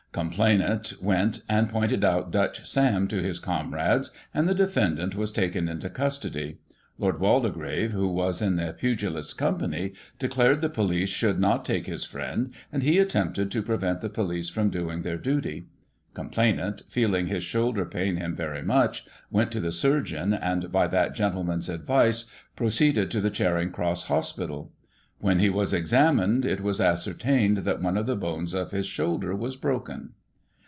[0.13, 5.31] Com plainant went and pointed out Dutch Sam to his comrades, and the defendant was
[5.31, 6.57] taken into custody.
[6.97, 12.03] Lord Waldegrave, who was in the pugilist's company, declared the police should not take his
[12.03, 15.67] friend, and he attempted to prevent the police from doing their duty.
[16.13, 21.15] Complainant, feeling his shoulder pain him very much, went to the surgeon, and, by that
[21.15, 22.25] gentle man's advice,
[22.57, 24.73] proceeded to the Charing Cross Hospital.
[25.21, 29.35] When he was examined, it was ascertained that one of the bones of his shoulder
[29.35, 30.13] was broken.